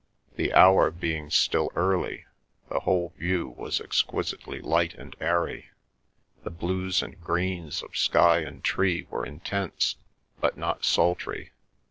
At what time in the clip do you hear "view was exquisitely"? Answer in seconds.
3.19-4.59